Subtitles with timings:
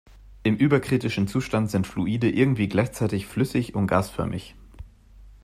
[0.41, 4.55] Im überkritischen Zustand sind Fluide irgendwie gleichzeitig flüssig und gasförmig.